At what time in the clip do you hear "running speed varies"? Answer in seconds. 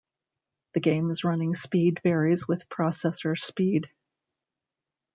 1.23-2.47